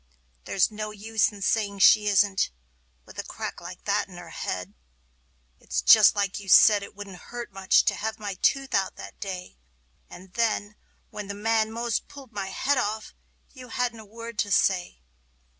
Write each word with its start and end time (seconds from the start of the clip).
There's 0.45 0.71
no 0.71 0.89
use 0.89 1.31
in 1.31 1.43
saying 1.43 1.77
she 1.77 2.07
isn't, 2.07 2.49
with 3.05 3.19
a 3.19 3.23
crack 3.23 3.61
like 3.61 3.83
that 3.85 4.07
in 4.07 4.17
her 4.17 4.31
head. 4.31 4.73
It's 5.59 5.79
just 5.79 6.15
like 6.15 6.39
you 6.39 6.49
said 6.49 6.81
it 6.81 6.95
wouldn't 6.95 7.19
hurt 7.29 7.51
much 7.53 7.85
to 7.85 7.93
have 7.93 8.17
my 8.17 8.33
tooth 8.41 8.73
out, 8.73 8.95
that 8.95 9.19
day; 9.19 9.59
And 10.09 10.33
then, 10.33 10.75
when 11.11 11.27
the 11.27 11.35
man 11.35 11.71
'most 11.71 12.07
pulled 12.07 12.31
my 12.31 12.47
head 12.47 12.79
off, 12.79 13.13
you 13.53 13.67
hadn't 13.69 13.99
a 13.99 14.05
word 14.05 14.39
to 14.39 14.51
say. 14.51 15.03